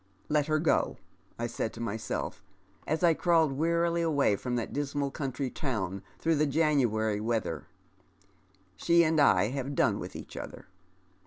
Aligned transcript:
'Let 0.29 0.47
her 0.47 0.57
go,' 0.57 0.97
I 1.37 1.45
said 1.45 1.73
to 1.73 1.79
myself, 1.79 2.43
as 2.87 3.03
I 3.03 3.13
crawled 3.13 3.51
wearily 3.51 4.01
away 4.01 4.35
from 4.35 4.55
that 4.55 4.73
dismal 4.73 5.11
countiy 5.11 5.53
town, 5.53 6.01
through 6.17 6.37
the 6.37 6.47
January 6.47 7.19
weather,' 7.21 7.67
she 8.83 9.03
and 9.03 9.19
I 9.21 9.49
have 9.49 9.75
done 9.75 9.99
with 9.99 10.15
each 10.15 10.35
other.' 10.35 10.65